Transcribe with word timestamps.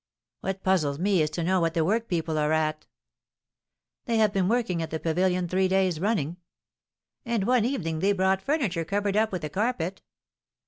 "What 0.39 0.63
puzzles 0.63 0.97
me 0.97 1.21
is 1.21 1.29
to 1.29 1.43
know 1.43 1.59
what 1.61 1.75
the 1.75 1.85
workpeople 1.85 2.35
are 2.39 2.51
at." 2.53 2.87
"They 4.05 4.17
have 4.17 4.33
been 4.33 4.47
working 4.49 4.81
at 4.81 4.89
the 4.89 4.99
pavilion 4.99 5.47
three 5.47 5.67
days 5.67 5.99
running." 5.99 6.37
"And 7.23 7.43
one 7.45 7.65
evening 7.65 7.99
they 7.99 8.11
brought 8.11 8.41
furniture 8.41 8.83
covered 8.83 9.15
up 9.15 9.31
with 9.31 9.43
a 9.43 9.49
carpet." 9.51 10.01